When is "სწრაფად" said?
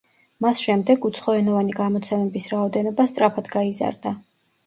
3.13-3.51